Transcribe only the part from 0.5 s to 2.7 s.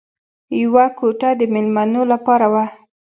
یوه کوټه د مېلمنو لپاره وه